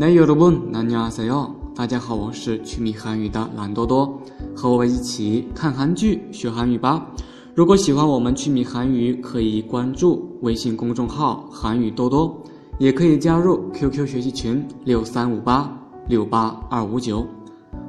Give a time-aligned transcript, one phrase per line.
[0.00, 4.18] 那여러분안녕하세 요， 大家好，我是趣米韩语的懒多多，
[4.56, 7.06] 和我一起看韩剧学韩语吧。
[7.54, 12.42] 如果喜欢我们趣米韩语，可以关注微信公众号韩语多多，
[12.78, 15.70] 也可以加入 QQ 学习群六三五八
[16.08, 17.26] 六八二五九。